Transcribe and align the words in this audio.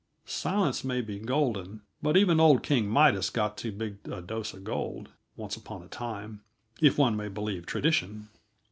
Silence 0.25 0.83
may 0.83 0.99
be 0.99 1.19
golden, 1.19 1.83
but 2.01 2.17
even 2.17 2.39
old 2.39 2.63
King 2.63 2.89
Midas 2.89 3.29
got 3.29 3.55
too 3.55 3.71
big 3.71 3.97
a 4.11 4.19
dose 4.19 4.51
of 4.51 4.63
gold, 4.63 5.09
once 5.35 5.55
upon 5.55 5.83
a 5.83 5.87
time, 5.87 6.41
if 6.81 6.97
one 6.97 7.15
may 7.15 7.27
believe 7.27 7.67
tradition. 7.67 8.27